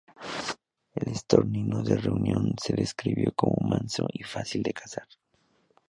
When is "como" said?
3.35-3.57